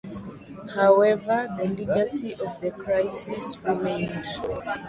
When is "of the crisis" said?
2.33-3.59